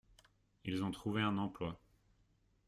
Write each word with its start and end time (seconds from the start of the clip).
Ils 0.65 0.83
ont 0.83 0.89
trouvé 0.89 1.21
un 1.21 1.37
emploi. 1.37 1.79